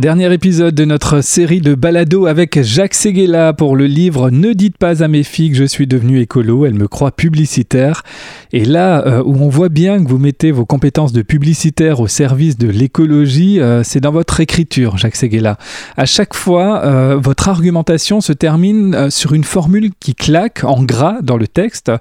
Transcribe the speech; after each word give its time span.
Dernier 0.00 0.32
épisode 0.32 0.74
de 0.74 0.86
notre 0.86 1.20
série 1.20 1.60
de 1.60 1.74
balado 1.74 2.24
avec 2.24 2.62
Jacques 2.62 2.94
Seguela 2.94 3.52
pour 3.52 3.76
le 3.76 3.84
livre 3.84 4.30
Ne 4.30 4.54
dites 4.54 4.78
pas 4.78 5.02
à 5.02 5.08
mes 5.08 5.22
filles 5.22 5.50
que 5.50 5.58
je 5.58 5.64
suis 5.64 5.86
devenu 5.86 6.20
écolo, 6.20 6.64
elles 6.64 6.72
me 6.72 6.88
croient 6.88 7.10
publicitaire. 7.10 8.02
Et 8.54 8.64
là 8.64 9.06
euh, 9.06 9.22
où 9.22 9.34
on 9.34 9.50
voit 9.50 9.68
bien 9.68 10.02
que 10.02 10.08
vous 10.08 10.16
mettez 10.16 10.52
vos 10.52 10.64
compétences 10.64 11.12
de 11.12 11.20
publicitaire 11.20 12.00
au 12.00 12.06
service 12.08 12.56
de 12.56 12.68
l'écologie, 12.68 13.60
euh, 13.60 13.82
c'est 13.82 14.00
dans 14.00 14.10
votre 14.10 14.40
écriture, 14.40 14.96
Jacques 14.96 15.16
Seguela. 15.16 15.58
À 15.98 16.06
chaque 16.06 16.32
fois, 16.32 16.82
euh, 16.82 17.18
votre 17.22 17.50
argumentation 17.50 18.22
se 18.22 18.32
termine 18.32 19.10
sur 19.10 19.34
une 19.34 19.44
formule 19.44 19.90
qui 20.00 20.14
claque 20.14 20.64
en 20.64 20.82
gras 20.82 21.18
dans 21.20 21.36
le 21.36 21.46
texte. 21.46 21.92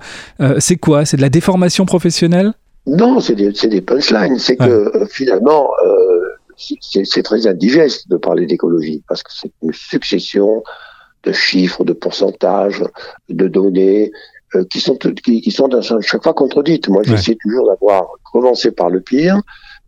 c'est 0.59 0.77
quoi? 0.77 1.03
C'est 1.03 1.17
de 1.17 1.21
la 1.21 1.29
déformation 1.29 1.85
professionnelle? 1.85 2.53
Non, 2.87 3.19
c'est 3.19 3.35
des, 3.35 3.51
des, 3.51 3.81
punchlines. 3.81 4.39
C'est 4.39 4.55
que 4.55 4.89
finalement 5.11 5.67
c'est 6.81 7.23
très 7.23 7.47
indigeste 7.47 8.09
de 8.09 8.17
parler 8.17 8.45
d'écologie 8.45 9.03
parce 9.07 9.23
que 9.23 9.31
c'est 9.33 9.51
une 9.61 9.73
succession 9.73 10.63
de 11.23 11.31
chiffres, 11.31 11.83
de 11.83 11.93
pourcentages, 11.93 12.83
de 13.29 13.47
données 13.47 14.11
euh, 14.55 14.63
qui 14.65 14.79
sont 14.79 14.97
qui, 14.97 15.41
qui, 15.41 15.51
sont 15.51 15.67
dans 15.67 15.81
chaque 15.81 16.23
fois 16.23 16.33
contredites. 16.33 16.89
Moi, 16.89 17.03
j'essaie 17.03 17.37
toujours 17.41 17.67
d'avoir 17.67 18.07
commencé 18.31 18.71
par 18.71 18.89
le 18.89 19.01
pire, 19.01 19.39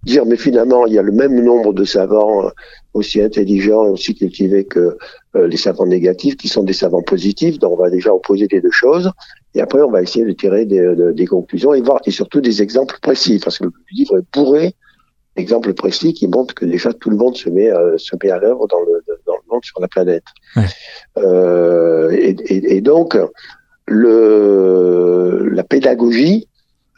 dire 0.04 0.26
mais 0.26 0.38
finalement 0.38 0.86
il 0.86 0.94
y 0.94 1.00
a 1.00 1.02
le 1.02 1.12
même 1.12 1.42
nombre 1.44 1.74
de 1.74 1.84
savants 1.84 2.46
euh, 2.46 2.50
aussi 2.94 3.22
intelligents 3.22 3.86
et 3.86 3.90
aussi 3.90 4.14
cultivés 4.14 4.66
que 4.66 4.98
euh, 5.36 5.48
les 5.48 5.58
savants 5.58 5.86
négatifs 5.86 6.36
qui 6.38 6.48
sont 6.48 6.64
des 6.64 6.74
savants 6.74 7.02
positifs. 7.02 7.60
Donc 7.60 7.74
on 7.74 7.82
va 7.82 7.90
déjà 7.90 8.14
opposer 8.14 8.48
les 8.52 8.62
deux 8.62 8.72
choses 8.72 9.12
et 9.56 9.62
après 9.62 9.82
on 9.82 9.90
va 9.90 10.02
essayer 10.02 10.26
de 10.26 10.32
tirer 10.34 10.66
des, 10.66 10.96
des 11.14 11.26
conclusions 11.26 11.74
et 11.74 11.82
voir 11.82 12.02
et 12.06 12.12
surtout 12.12 12.42
des 12.42 12.62
exemples 12.62 12.98
précis 13.02 13.40
parce 13.44 13.58
que 13.58 13.66
le 13.66 13.74
livre 13.92 14.20
est 14.20 14.26
bourré 14.34 14.76
exemple 15.36 15.74
précis 15.74 16.14
qui 16.14 16.28
montre 16.28 16.54
que 16.54 16.66
déjà 16.66 16.94
tout 16.94 17.10
le 17.10 17.16
monde 17.16 17.36
se 17.38 17.50
met, 17.50 17.72
euh, 17.72 17.98
se 17.98 18.16
met 18.22 18.32
à 18.32 18.38
l'œuvre 18.38 18.68
dans 18.68 18.82
le, 18.82 19.04
dans 19.26 19.36
le 19.36 19.52
monde 19.52 19.64
sur 19.64 19.80
la 19.80 19.88
planète. 19.88 20.26
Euh, 21.18 22.10
et, 22.12 22.36
et, 22.46 22.76
et, 22.76 22.82
donc, 22.82 23.18
le, 23.88 25.50
la 25.52 25.64
pédagogie, 25.64 26.48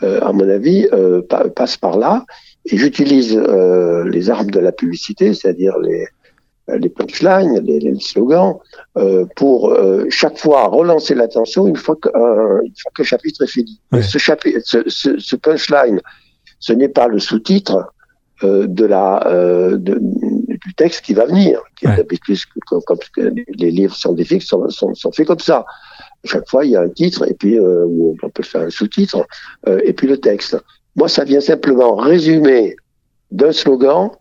euh, 0.02 0.19
à 0.21 0.33
mon 0.33 0.47
avis, 0.49 0.88
euh, 0.93 1.21
passe 1.55 1.77
par 1.77 1.97
là. 1.97 2.25
Et 2.66 2.77
j'utilise 2.77 3.38
euh, 3.38 4.03
les 4.09 4.30
armes 4.30 4.49
de 4.49 4.59
la 4.59 4.71
publicité, 4.71 5.33
c'est-à-dire 5.33 5.77
les, 5.80 6.05
les 6.69 6.89
punchlines, 6.89 7.59
les, 7.59 7.80
les 7.80 7.99
slogans, 7.99 8.55
pour 9.36 9.77
chaque 10.09 10.38
fois 10.38 10.67
relancer 10.67 11.13
l'attention 11.13 11.67
une 11.67 11.75
fois 11.75 11.97
que, 11.97 12.08
une 12.08 12.73
fois 12.81 12.91
que 12.95 13.02
le 13.02 13.03
chapitre 13.03 13.43
est 13.43 13.47
fini. 13.47 13.81
Ce, 14.02 14.17
chapitre, 14.17 14.59
ce, 14.63 14.77
ce, 14.88 15.19
ce 15.19 15.36
punchline, 15.36 15.99
ce 16.59 16.71
n'est 16.71 16.88
pas 16.88 17.09
le 17.09 17.19
sous-titre, 17.19 17.91
euh, 18.44 18.67
de 18.67 18.86
la 18.86 19.25
euh, 19.27 19.77
de, 19.77 19.99
du 19.99 20.73
texte 20.75 21.05
qui 21.05 21.13
va 21.13 21.25
venir. 21.25 21.61
Qui 21.75 21.88
ouais. 21.88 22.05
comme, 22.66 22.81
comme, 22.81 22.97
les 23.47 23.72
livres 23.72 23.95
scientifiques 23.95 24.44
sont, 24.44 24.69
sont, 24.69 24.94
sont, 24.94 25.11
faits 25.11 25.27
comme 25.27 25.39
ça. 25.39 25.66
Chaque 26.23 26.49
fois, 26.49 26.66
il 26.66 26.71
y 26.71 26.75
a 26.75 26.81
un 26.81 26.89
titre 26.89 27.27
et 27.30 27.33
puis 27.33 27.58
euh, 27.58 27.86
on 28.21 28.30
peut 28.30 28.44
faire 28.44 28.61
un 28.61 28.69
sous-titre 28.69 29.25
et 29.67 29.94
puis 29.94 30.08
le 30.08 30.17
texte. 30.17 30.58
Moi, 30.95 31.09
ça 31.09 31.23
vient 31.23 31.41
simplement 31.41 31.95
résumer 31.95 32.75
d'un 33.31 33.52
slogan 33.52 34.11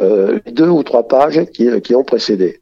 euh, 0.00 0.38
deux 0.50 0.68
ou 0.68 0.82
trois 0.82 1.06
pages 1.06 1.44
qui, 1.52 1.68
qui 1.82 1.94
ont 1.94 2.04
précédé. 2.04 2.60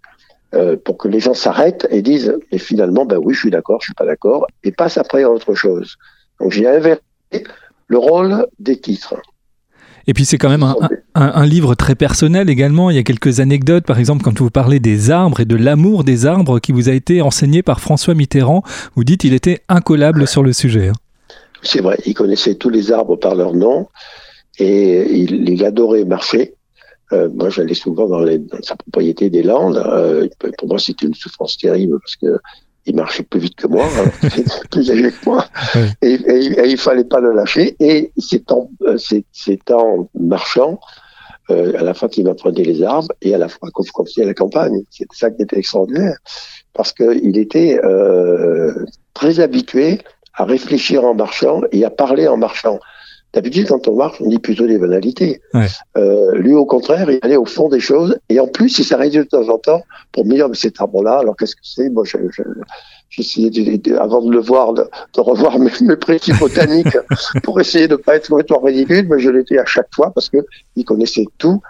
Pour 0.84 0.98
que 0.98 1.06
les 1.06 1.20
gens 1.20 1.32
s'arrêtent 1.32 1.86
et 1.90 2.02
disent 2.02 2.36
et 2.50 2.58
finalement 2.58 3.04
ben 3.04 3.18
oui 3.18 3.34
je 3.34 3.38
suis 3.38 3.50
d'accord 3.52 3.80
je 3.80 3.84
suis 3.84 3.94
pas 3.94 4.04
d'accord 4.04 4.48
et 4.64 4.72
passent 4.72 4.98
après 4.98 5.22
à 5.22 5.30
autre 5.30 5.54
chose 5.54 5.96
donc 6.40 6.50
j'ai 6.50 6.66
inversé 6.66 7.00
le 7.86 7.98
rôle 7.98 8.46
des 8.58 8.76
titres 8.76 9.14
et 10.10 10.12
puis 10.12 10.24
c'est 10.24 10.38
quand 10.38 10.48
même 10.48 10.64
un, 10.64 10.74
un, 11.14 11.32
un, 11.36 11.46
livre 11.46 11.76
très 11.76 11.94
personnel 11.94 12.50
également. 12.50 12.90
Il 12.90 12.96
y 12.96 12.98
a 12.98 13.04
quelques 13.04 13.38
anecdotes, 13.38 13.84
par 13.84 14.00
exemple 14.00 14.24
quand 14.24 14.36
vous 14.40 14.50
parlez 14.50 14.80
des 14.80 15.12
arbres 15.12 15.38
et 15.38 15.44
de 15.44 15.54
l'amour 15.54 16.02
des 16.02 16.26
arbres 16.26 16.58
qui 16.58 16.72
vous 16.72 16.88
a 16.88 16.92
été 16.92 17.22
enseigné 17.22 17.62
par 17.62 17.80
François 17.80 18.14
Mitterrand. 18.14 18.64
Vous 18.96 19.04
dites 19.04 19.20
qu'il 19.20 19.34
était 19.34 19.60
incollable 19.68 20.26
sur 20.26 20.42
le 20.42 20.52
sujet. 20.52 20.88
Hein. 20.88 20.94
C'est 21.62 21.80
vrai, 21.80 21.96
il 22.06 22.14
connaissait 22.14 22.56
tous 22.56 22.70
les 22.70 22.90
arbres 22.90 23.14
par 23.14 23.36
leur 23.36 23.54
nom 23.54 23.86
et 24.58 25.06
il, 25.12 25.48
il 25.48 25.64
adorait 25.64 26.04
marcher. 26.04 26.54
Euh, 27.12 27.28
moi, 27.32 27.48
j'allais 27.48 27.74
souvent 27.74 28.08
dans, 28.08 28.18
les, 28.18 28.38
dans, 28.38 28.60
sa 28.62 28.74
propriété 28.74 29.30
des 29.30 29.44
Landes. 29.44 29.76
Euh, 29.76 30.26
pour 30.58 30.66
moi, 30.66 30.80
c'était 30.80 31.06
une 31.06 31.14
souffrance 31.14 31.56
terrible 31.56 32.00
parce 32.00 32.16
que 32.16 32.40
il 32.86 32.96
marchait 32.96 33.22
plus 33.22 33.40
vite 33.40 33.56
que 33.56 33.66
moi, 33.66 33.84
hein, 33.84 34.28
plus 34.70 34.90
âgé 34.90 35.10
que 35.10 35.24
moi, 35.26 35.46
et, 36.02 36.14
et, 36.14 36.46
et, 36.60 36.66
il 36.68 36.78
fallait 36.78 37.04
pas 37.04 37.20
le 37.20 37.32
lâcher. 37.32 37.76
Et 37.80 38.12
c'est 38.18 38.50
en, 38.52 38.70
euh, 38.82 38.96
c'est 38.98 39.70
en 39.70 40.08
marchant, 40.18 40.80
euh, 41.50 41.72
à 41.78 41.82
la 41.82 41.94
fois 41.94 42.08
qu'il 42.08 42.24
m'apprenait 42.24 42.62
les 42.62 42.82
arbres 42.82 43.12
et 43.22 43.34
à 43.34 43.38
la 43.38 43.48
fois 43.48 43.70
confronté 43.72 44.22
à 44.22 44.26
la 44.26 44.34
campagne. 44.34 44.82
C'est 44.90 45.06
ça 45.12 45.30
qui 45.30 45.42
était 45.42 45.58
extraordinaire, 45.58 46.16
parce 46.74 46.92
qu'il 46.92 47.36
était 47.36 47.80
euh, 47.82 48.86
très 49.14 49.40
habitué 49.40 49.98
à 50.34 50.44
réfléchir 50.44 51.04
en 51.04 51.14
marchant 51.14 51.62
et 51.72 51.84
à 51.84 51.90
parler 51.90 52.28
en 52.28 52.36
marchant. 52.36 52.78
D'habitude, 53.32 53.68
quand 53.68 53.86
on 53.86 53.94
marche, 53.94 54.20
on 54.20 54.28
dit 54.28 54.38
plutôt 54.38 54.66
des 54.66 54.78
banalités. 54.78 55.40
Ouais. 55.54 55.66
Euh, 55.96 56.34
lui, 56.34 56.52
au 56.52 56.66
contraire, 56.66 57.08
il 57.10 57.20
allait 57.22 57.36
au 57.36 57.44
fond 57.44 57.68
des 57.68 57.78
choses. 57.78 58.18
Et 58.28 58.40
en 58.40 58.48
plus, 58.48 58.78
il 58.78 58.84
s'arrêtait 58.84 59.18
de 59.18 59.24
temps 59.24 59.48
en 59.48 59.58
temps 59.58 59.82
pour 60.12 60.26
me 60.26 60.34
dire, 60.34 60.48
mais 60.48 60.56
cet 60.56 60.80
arbre-là, 60.80 61.18
alors 61.18 61.36
qu'est-ce 61.36 61.54
que 61.54 61.62
c'est? 61.62 61.90
Moi, 61.90 62.04
j'essayais, 63.08 63.50
je, 63.52 63.76
de, 63.76 63.96
avant 63.96 64.22
de 64.22 64.32
le 64.32 64.40
voir, 64.40 64.72
de, 64.72 64.82
de 64.82 65.20
revoir 65.20 65.58
mes, 65.58 65.70
mes 65.82 65.96
précis 65.96 66.32
botaniques 66.40 66.98
pour 67.44 67.60
essayer 67.60 67.86
de 67.86 67.94
ne 67.94 68.00
pas 68.00 68.16
être 68.16 68.28
complètement 68.28 68.60
ridicule, 68.60 69.06
mais 69.08 69.20
je 69.20 69.30
l'étais 69.30 69.58
à 69.58 69.66
chaque 69.66 69.94
fois 69.94 70.10
parce 70.12 70.28
que 70.28 70.38
il 70.74 70.84
connaissait 70.84 71.26
tout 71.38 71.62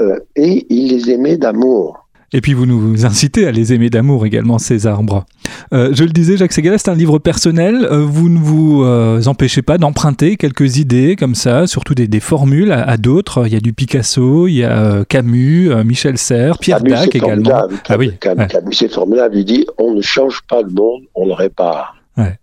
euh, 0.00 0.20
et 0.36 0.66
il 0.70 0.92
les 0.92 1.10
aimait 1.10 1.36
d'amour. 1.36 2.07
Et 2.34 2.42
puis 2.42 2.52
vous 2.52 2.66
nous 2.66 3.06
incitez 3.06 3.46
à 3.46 3.52
les 3.52 3.72
aimer 3.72 3.88
d'amour 3.88 4.26
également, 4.26 4.58
ces 4.58 4.86
arbres. 4.86 5.24
Euh, 5.72 5.90
je 5.94 6.04
le 6.04 6.10
disais, 6.10 6.36
Jacques 6.36 6.52
Segala, 6.52 6.76
c'est 6.76 6.90
un 6.90 6.94
livre 6.94 7.18
personnel. 7.18 7.86
Euh, 7.90 8.04
vous 8.04 8.28
ne 8.28 8.38
vous 8.38 8.82
euh, 8.84 9.22
empêchez 9.24 9.62
pas 9.62 9.78
d'emprunter 9.78 10.36
quelques 10.36 10.76
idées 10.76 11.16
comme 11.16 11.34
ça, 11.34 11.66
surtout 11.66 11.94
des, 11.94 12.06
des 12.06 12.20
formules 12.20 12.70
à, 12.70 12.82
à 12.82 12.98
d'autres. 12.98 13.46
Il 13.46 13.54
y 13.54 13.56
a 13.56 13.60
du 13.60 13.72
Picasso, 13.72 14.46
il 14.46 14.56
y 14.56 14.64
a 14.64 15.06
Camus, 15.06 15.70
Michel 15.84 16.18
Serres, 16.18 16.58
Pierre 16.58 16.78
Camus, 16.78 16.90
Dac 16.90 17.14
également. 17.14 17.48
Camus, 17.48 17.78
ah 17.88 17.96
oui, 17.96 18.12
Camus, 18.20 18.42
ouais. 18.42 18.48
Camus 18.48 18.74
c'est 18.74 18.92
formidable. 18.92 19.36
Il 19.36 19.44
dit 19.46 19.66
on 19.78 19.94
ne 19.94 20.02
change 20.02 20.42
pas 20.50 20.60
le 20.60 20.68
monde, 20.68 21.04
on 21.14 21.26
le 21.26 21.32
répare. 21.32 21.96
Ouais. 22.18 22.38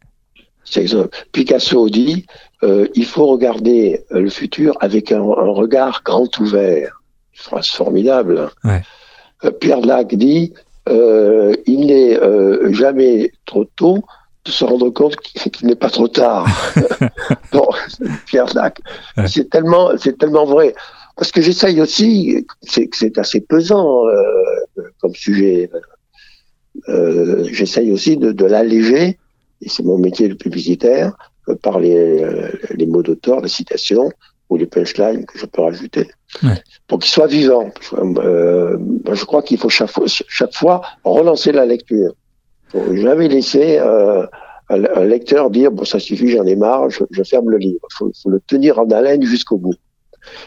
Picasso 1.32 1.90
dit 1.90 2.26
il 2.64 3.06
faut 3.06 3.28
regarder 3.28 4.02
le 4.10 4.32
futur 4.32 4.76
avec 4.80 5.12
un, 5.12 5.22
un 5.22 5.52
regard 5.52 6.02
grand 6.04 6.40
ouvert. 6.40 7.04
Phrase 7.34 7.68
formidable. 7.68 8.50
Ouais. 8.64 8.82
Pierre 9.52 9.82
Dac 9.82 10.14
dit 10.16 10.54
euh, 10.88 11.56
il 11.66 11.88
n'est 11.88 12.20
euh, 12.20 12.72
jamais 12.72 13.32
trop 13.46 13.66
tôt 13.66 14.04
de 14.46 14.52
se 14.52 14.64
rendre 14.64 14.90
compte 14.92 15.16
qu'il 15.18 15.68
n'est 15.68 15.76
pas 15.76 15.90
trop 15.90 16.08
tard. 16.08 16.46
bon, 17.52 17.68
Pierre 18.28 18.54
ouais. 18.56 19.28
c'est 19.28 19.50
tellement, 19.50 19.92
c'est 19.98 20.18
tellement 20.18 20.46
vrai. 20.46 20.76
Parce 21.16 21.32
que 21.32 21.42
j'essaye 21.42 21.82
aussi, 21.82 22.46
c'est 22.62 22.90
c'est 22.94 23.18
assez 23.18 23.42
pesant 23.42 24.06
euh, 24.08 24.84
comme 25.00 25.16
sujet. 25.16 25.70
Euh, 26.90 27.48
j'essaye 27.52 27.92
aussi 27.92 28.18
de, 28.18 28.32
de 28.34 28.46
l'alléger, 28.46 29.18
et 29.62 29.70
c'est 29.70 29.84
mon 29.84 29.98
métier 29.98 30.28
de 30.28 30.34
publicitaire, 30.34 31.14
par 31.62 31.80
les, 31.80 32.26
les 32.72 32.86
mots 32.86 33.02
d'auteur, 33.02 33.40
les 33.40 33.48
citations 33.48 34.12
ou 34.50 34.58
les 34.58 34.66
punchlines 34.66 35.26
que 35.26 35.38
je 35.40 35.46
peux 35.46 35.62
rajouter 35.62 36.08
ouais. 36.44 36.62
pour 36.88 37.00
qu'il 37.00 37.12
soit 37.12 37.28
vivant. 37.28 37.70
Euh, 37.94 38.78
je 39.12 39.26
crois 39.26 39.42
qu'il 39.42 39.58
faut 39.58 39.70
chaque 39.70 39.90
fois, 39.90 40.06
chaque 40.08 40.54
fois, 40.54 40.82
relancer 41.04 41.52
la 41.52 41.66
lecture. 41.66 42.14
Faut 42.70 42.96
jamais 42.96 43.28
laisser 43.28 43.78
euh, 43.80 44.26
un, 44.70 45.06
lecteur 45.06 45.50
dire 45.50 45.72
bon 45.72 45.86
ça 45.86 46.00
suffit, 46.00 46.30
j'en 46.30 46.46
ai 46.46 46.56
marre, 46.56 46.90
je, 46.90 47.04
je, 47.10 47.24
ferme 47.24 47.50
le 47.50 47.58
livre. 47.58 47.80
Il 47.90 47.96
faut, 47.96 48.12
faut, 48.22 48.30
le 48.30 48.40
tenir 48.40 48.80
en 48.80 48.90
haleine 48.90 49.24
jusqu'au 49.24 49.58
bout. 49.58 49.76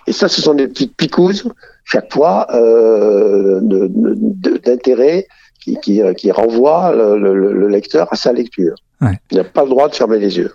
Et 0.07 0.13
ça, 0.13 0.29
ce 0.29 0.43
sont 0.43 0.55
des 0.55 0.67
petites 0.67 0.97
picouses 0.97 1.45
chaque 1.85 2.13
fois 2.13 2.47
euh, 2.53 3.61
d'intérêt 3.63 5.27
qui, 5.61 5.77
qui, 5.81 6.03
qui 6.17 6.31
renvoient 6.31 6.93
le, 6.95 7.17
le, 7.19 7.53
le, 7.53 7.69
lecteur 7.69 8.09
à 8.13 8.17
sa 8.17 8.33
lecture. 8.33 8.75
Ouais. 9.01 9.19
Il 9.31 9.39
n'a 9.39 9.45
pas 9.45 9.63
le 9.63 9.71
droit 9.71 9.89
de 9.89 9.95
fermer 9.95 10.19
les 10.19 10.37
yeux. 10.37 10.53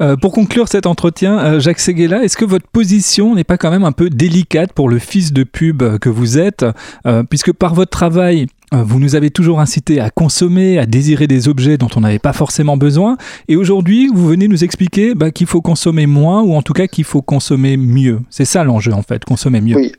Euh, 0.00 0.16
pour 0.16 0.32
conclure 0.32 0.68
cet 0.68 0.86
entretien, 0.86 1.38
euh, 1.38 1.60
Jacques 1.60 1.80
Seguela, 1.80 2.22
est-ce 2.22 2.36
que 2.36 2.44
votre 2.44 2.68
position 2.68 3.34
n'est 3.34 3.44
pas 3.44 3.58
quand 3.58 3.70
même 3.70 3.84
un 3.84 3.92
peu 3.92 4.10
délicate 4.10 4.72
pour 4.72 4.88
le 4.88 4.98
fils 4.98 5.32
de 5.32 5.42
pub 5.42 5.82
que 5.98 6.08
vous 6.08 6.38
êtes, 6.38 6.64
euh, 7.06 7.24
puisque 7.24 7.52
par 7.52 7.74
votre 7.74 7.90
travail, 7.90 8.46
vous 8.70 9.00
nous 9.00 9.16
avez 9.16 9.30
toujours 9.30 9.60
incité 9.60 9.98
à 9.98 10.10
consommer, 10.10 10.78
à 10.78 10.84
désirer 10.84 11.26
des 11.26 11.48
objets 11.48 11.78
dont 11.78 11.88
on 11.96 12.00
n'avait 12.00 12.18
pas 12.18 12.34
forcément 12.34 12.76
besoin, 12.76 13.16
et 13.48 13.56
aujourd'hui, 13.56 14.08
vous 14.12 14.26
venez 14.26 14.46
nous 14.46 14.62
expliquer 14.62 15.14
bah, 15.14 15.30
qu'il 15.30 15.46
faut 15.46 15.62
consommer 15.62 16.06
moins, 16.06 16.42
ou 16.42 16.54
en 16.54 16.62
tout 16.62 16.74
cas 16.74 16.86
qu'il 16.86 17.04
faut 17.04 17.22
consommer 17.22 17.76
mieux. 17.76 18.20
C'est 18.30 18.44
ça 18.44 18.64
l'enjeu, 18.64 18.92
en 18.92 19.02
fait, 19.02 19.24
consommer 19.24 19.62
mieux. 19.62 19.76
Oui, 19.76 19.92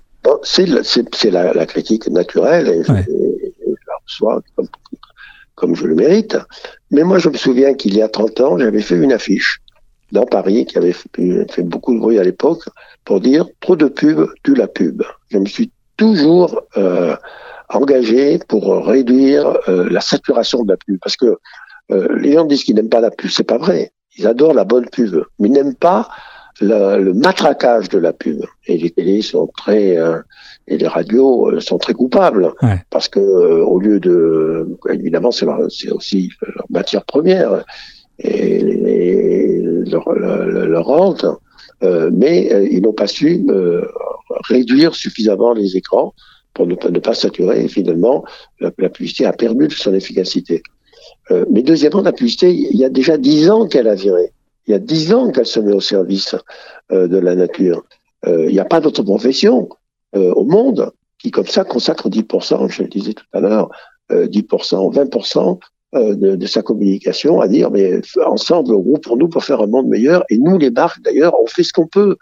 c'est 0.43 0.67
la, 0.67 1.53
la, 1.53 1.65
critique 1.65 2.07
naturelle, 2.09 2.67
et 2.67 2.83
je, 2.83 2.91
ouais. 2.91 3.05
et 3.09 3.53
je 3.65 3.87
la 3.87 3.95
reçois 4.05 4.41
comme, 4.55 4.67
comme 5.55 5.75
je 5.75 5.87
le 5.87 5.95
mérite. 5.95 6.37
Mais 6.91 7.03
moi, 7.03 7.17
je 7.17 7.27
me 7.27 7.37
souviens 7.37 7.73
qu'il 7.73 7.95
y 7.95 8.03
a 8.03 8.07
30 8.07 8.41
ans, 8.41 8.57
j'avais 8.59 8.81
fait 8.81 8.97
une 8.97 9.11
affiche 9.11 9.61
dans 10.11 10.25
Paris 10.25 10.65
qui 10.65 10.77
avait 10.77 10.93
fait 10.93 11.63
beaucoup 11.63 11.93
de 11.93 11.99
bruit 11.99 12.19
à 12.19 12.23
l'époque 12.23 12.63
pour 13.05 13.19
dire 13.19 13.45
trop 13.59 13.75
de 13.75 13.87
pub 13.87 14.27
tue 14.43 14.55
la 14.55 14.67
pub. 14.67 15.03
Je 15.29 15.37
me 15.37 15.45
suis 15.45 15.71
toujours 15.97 16.61
euh, 16.77 17.15
engagé 17.69 18.39
pour 18.47 18.85
réduire 18.85 19.57
euh, 19.67 19.87
la 19.89 20.01
saturation 20.01 20.63
de 20.63 20.71
la 20.71 20.77
pub. 20.77 20.97
Parce 21.01 21.17
que 21.17 21.37
euh, 21.91 22.17
les 22.19 22.33
gens 22.33 22.45
disent 22.45 22.63
qu'ils 22.63 22.75
n'aiment 22.75 22.89
pas 22.89 23.01
la 23.01 23.11
pub, 23.11 23.29
c'est 23.29 23.43
pas 23.43 23.57
vrai. 23.57 23.91
Ils 24.17 24.25
adorent 24.25 24.53
la 24.53 24.63
bonne 24.63 24.89
pub, 24.89 25.23
mais 25.37 25.49
ils 25.49 25.51
n'aiment 25.51 25.75
pas 25.75 26.09
le 26.61 27.13
matraquage 27.13 27.87
de 27.87 27.99
la 27.99 28.11
pub. 28.11 28.41
Et 28.67 28.77
les 28.77 28.89
télés 28.89 29.21
sont 29.21 29.47
très 29.55 29.95
et 30.67 30.77
les 30.77 30.87
radios 30.87 31.57
sont 31.61 31.77
très 31.77 31.93
coupables 31.93 32.51
parce 32.89 33.07
que 33.07 33.21
au 33.21 33.79
lieu 33.79 34.01
de 34.01 34.77
évidemment 34.89 35.31
c'est 35.31 35.89
aussi 35.89 36.29
leur 36.41 36.65
matière 36.69 37.05
première 37.05 37.63
et, 38.19 39.38
leur, 39.85 40.11
leur, 40.13 40.85
rente, 40.85 41.25
mais 41.81 42.69
ils 42.71 42.81
n'ont 42.81 42.93
pas 42.93 43.07
su 43.07 43.45
réduire 44.47 44.95
suffisamment 44.95 45.53
les 45.53 45.77
écrans 45.77 46.13
pour 46.53 46.67
ne 46.67 46.99
pas, 46.99 47.13
saturer. 47.13 47.67
Finalement, 47.67 48.23
la, 48.59 48.71
publicité 48.71 49.25
a 49.25 49.33
perdu 49.33 49.67
de 49.67 49.73
son 49.73 49.93
efficacité. 49.93 50.61
Euh, 51.31 51.45
mais 51.51 51.61
deuxièmement, 51.61 52.01
la 52.01 52.11
publicité, 52.11 52.51
il 52.51 52.77
y 52.77 52.83
a 52.83 52.89
déjà 52.89 53.17
dix 53.17 53.49
ans 53.49 53.67
qu'elle 53.67 53.87
a 53.87 53.95
viré. 53.95 54.33
Il 54.67 54.71
y 54.71 54.75
a 54.75 54.79
dix 54.79 55.13
ans 55.13 55.31
qu'elle 55.31 55.45
se 55.45 55.59
met 55.59 55.73
au 55.73 55.81
service 55.81 56.35
euh, 56.91 57.07
de 57.07 57.17
la 57.17 57.35
nature. 57.35 57.83
Euh, 58.27 58.45
il 58.47 58.53
n'y 58.53 58.59
a 58.59 58.65
pas 58.65 58.81
d'autre 58.81 59.03
profession 59.03 59.69
euh, 60.15 60.33
au 60.33 60.43
monde 60.43 60.91
qui, 61.17 61.31
comme 61.31 61.47
ça, 61.47 61.63
consacre 61.63 62.09
10%, 62.09 62.69
je 62.69 62.83
le 62.83 62.87
disais 62.87 63.13
tout 63.13 63.25
à 63.33 63.39
l'heure, 63.41 63.69
10%, 64.11 64.93
20% 64.93 65.59
de, 65.93 66.35
de, 66.35 66.45
sa 66.45 66.61
communication 66.61 67.41
à 67.41 67.47
dire, 67.47 67.71
mais 67.71 68.01
ensemble, 68.25 68.75
pour 69.01 69.17
nous 69.17 69.27
pour 69.27 69.43
faire 69.43 69.61
un 69.61 69.67
monde 69.67 69.87
meilleur. 69.87 70.23
Et 70.29 70.37
nous, 70.37 70.57
les 70.57 70.69
marques, 70.69 71.01
d'ailleurs, 71.01 71.33
on 71.41 71.47
fait 71.47 71.63
ce 71.63 71.73
qu'on 71.73 71.87
peut 71.87 72.15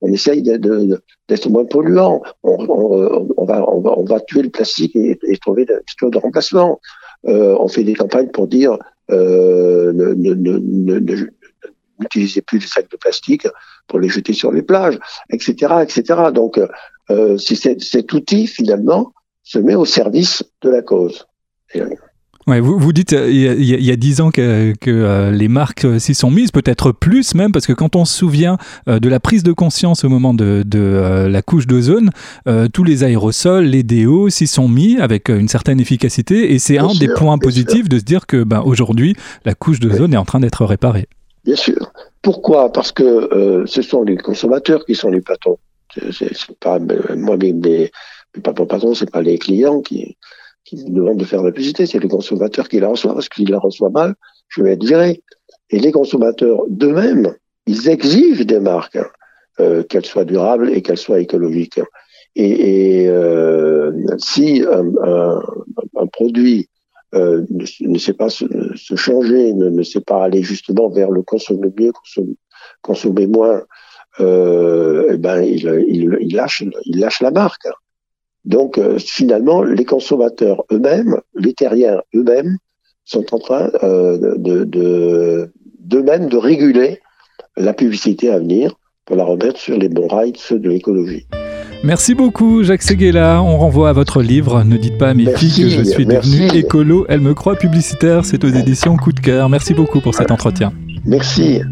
on 0.00 0.12
essaye 0.12 0.42
d'être 0.42 1.48
moins 1.48 1.64
polluant. 1.64 2.22
On, 2.42 3.44
va, 3.44 3.68
on, 3.68 4.04
va, 4.04 4.20
tuer 4.20 4.42
le 4.42 4.50
plastique 4.50 4.96
et, 4.96 5.18
trouver 5.40 5.66
des 5.66 5.74
de 6.02 6.18
remplacement. 6.18 6.80
Euh, 7.28 7.56
on 7.58 7.68
fait 7.68 7.84
des 7.84 7.94
campagnes 7.94 8.28
pour 8.28 8.48
dire 8.48 8.78
euh, 9.10 9.92
n'utilisez 11.98 12.40
plus 12.40 12.58
les 12.58 12.66
sacs 12.66 12.90
de 12.90 12.96
plastique 12.96 13.46
pour 13.88 14.00
les 14.00 14.08
jeter 14.08 14.32
sur 14.32 14.52
les 14.52 14.62
plages, 14.62 14.98
etc., 15.30 15.74
etc. 15.82 16.30
Donc, 16.32 16.58
euh, 17.10 17.36
cet 17.36 18.12
outil 18.12 18.46
finalement 18.46 19.12
se 19.42 19.58
met 19.58 19.74
au 19.74 19.84
service 19.84 20.42
de 20.62 20.70
la 20.70 20.80
cause. 20.80 21.26
Ouais, 22.46 22.60
vous, 22.60 22.78
vous 22.78 22.92
dites 22.92 23.12
euh, 23.12 23.30
il 23.30 23.84
y, 23.84 23.90
a 23.90 23.96
dix 23.96 24.20
ans 24.22 24.30
que, 24.30 24.72
que 24.80 24.90
euh, 24.90 25.30
les 25.30 25.48
marques 25.48 25.84
euh, 25.84 25.98
s'y 25.98 26.14
sont 26.14 26.30
mises, 26.30 26.50
peut-être 26.50 26.90
plus 26.90 27.34
même, 27.34 27.52
parce 27.52 27.66
que 27.66 27.74
quand 27.74 27.96
on 27.96 28.06
se 28.06 28.16
souvient 28.16 28.56
de 28.86 29.08
la 29.08 29.20
prise 29.20 29.42
de 29.42 29.52
conscience 29.52 30.04
au 30.04 30.08
moment 30.08 30.32
de, 30.32 30.62
de 30.66 31.26
la 31.28 31.42
couche 31.42 31.66
d'ozone, 31.66 32.10
tous 32.72 32.84
les 32.84 33.04
aérosols, 33.04 33.64
les 33.64 33.82
déos 33.82 34.30
s'y 34.30 34.46
sont 34.46 34.68
mis 34.68 34.98
avec 34.98 35.28
une 35.28 35.48
certaine 35.48 35.80
efficacité, 35.80 36.52
et 36.52 36.58
c'est 36.58 36.78
un 36.78 36.92
des 36.98 37.08
points 37.08 37.38
positifs 37.38 37.88
de 37.88 37.98
se 37.98 38.04
dire 38.04 38.26
que 38.26 38.42
ben, 38.42 38.62
aujourd'hui, 38.64 39.16
la 39.44 39.54
couche 39.54 39.80
d'ozone 39.80 40.14
est 40.14 40.16
en 40.16 40.24
train 40.24 40.40
d'être 40.40 40.64
réparée. 40.64 41.08
Bien 41.44 41.56
sûr. 41.56 41.92
Pourquoi? 42.22 42.72
Parce 42.72 42.92
que 42.92 43.64
ce 43.66 43.82
sont 43.82 44.02
les 44.02 44.16
consommateurs 44.16 44.84
qui 44.84 44.94
sont 44.94 45.10
les 45.10 45.20
patrons. 45.20 45.58
C'est 46.10 46.30
pas 46.60 46.78
moi, 47.16 47.36
mes, 47.36 47.52
mes, 47.52 47.90
mes 48.36 48.42
patrons, 48.42 48.94
c'est 48.94 49.10
pas 49.10 49.22
les 49.22 49.38
clients 49.38 49.80
qui 49.80 50.16
qui 50.76 50.84
demande 50.84 51.18
de 51.18 51.24
faire 51.24 51.42
la 51.42 51.50
publicité, 51.50 51.86
c'est 51.86 51.98
les 51.98 52.08
consommateurs 52.08 52.68
qui 52.68 52.78
la 52.78 52.88
reçoivent, 52.88 53.14
parce 53.14 53.28
qu'ils 53.28 53.50
la 53.50 53.58
reçoivent 53.58 53.92
mal, 53.92 54.14
je 54.48 54.62
vais 54.62 54.72
être 54.72 54.84
viré. 54.84 55.22
Et 55.70 55.78
les 55.78 55.92
consommateurs 55.92 56.62
d'eux-mêmes, 56.68 57.34
ils 57.66 57.88
exigent 57.88 58.44
des 58.44 58.60
marques, 58.60 58.98
euh, 59.58 59.82
qu'elles 59.82 60.06
soient 60.06 60.24
durables 60.24 60.70
et 60.70 60.82
qu'elles 60.82 60.98
soient 60.98 61.20
écologiques. 61.20 61.80
Et, 62.36 63.02
et 63.02 63.08
euh, 63.08 63.92
si 64.18 64.64
un, 64.64 66.06
produit 66.12 66.68
euh, 67.14 67.44
ne, 67.50 67.98
sait 67.98 68.12
pas 68.12 68.30
se, 68.30 68.44
changer, 68.94 69.52
ne, 69.52 69.82
sait 69.82 70.00
pas 70.00 70.24
aller 70.24 70.42
justement 70.42 70.88
vers 70.88 71.10
le 71.10 71.22
consommer 71.22 71.68
mieux, 71.76 71.92
consommer, 72.82 73.26
moins, 73.26 73.62
euh, 74.20 75.08
eh 75.10 75.16
ben 75.16 75.42
il 75.42 76.32
lâche 76.32 77.20
la 77.20 77.30
marque. 77.32 77.66
Donc 78.44 78.78
euh, 78.78 78.98
finalement, 78.98 79.62
les 79.62 79.84
consommateurs 79.84 80.64
eux-mêmes, 80.72 81.20
les 81.34 81.52
terriens 81.52 82.00
eux-mêmes, 82.14 82.56
sont 83.04 83.34
en 83.34 83.38
train 83.38 83.70
euh, 83.82 84.36
de, 84.36 84.64
de, 84.64 85.52
d'eux-mêmes 85.80 86.28
de 86.28 86.36
réguler 86.36 87.00
la 87.56 87.72
publicité 87.74 88.30
à 88.30 88.38
venir 88.38 88.74
pour 89.04 89.16
la 89.16 89.24
remettre 89.24 89.58
sur 89.58 89.76
les 89.76 89.88
bons 89.88 90.06
rails, 90.06 90.32
ceux 90.36 90.58
de 90.58 90.70
l'écologie. 90.70 91.26
Merci 91.82 92.14
beaucoup 92.14 92.62
Jacques 92.62 92.82
Seguela. 92.82 93.42
On 93.42 93.56
renvoie 93.58 93.88
à 93.88 93.92
votre 93.92 94.22
livre 94.22 94.62
Ne 94.64 94.76
dites 94.76 94.98
pas 94.98 95.08
à 95.08 95.14
mes 95.14 95.34
filles 95.34 95.62
que 95.62 95.68
je 95.70 95.82
suis 95.82 96.06
devenu 96.06 96.54
écolo, 96.56 97.06
elle 97.08 97.20
me 97.20 97.34
croit 97.34 97.56
publicitaire. 97.56 98.24
C'est 98.24 98.44
aux 98.44 98.48
éditions 98.48 98.96
Coup 98.96 99.12
de 99.12 99.20
cœur. 99.20 99.48
Merci 99.48 99.74
beaucoup 99.74 100.00
pour 100.00 100.14
cet 100.14 100.30
entretien. 100.30 100.72
Merci. 101.06 101.62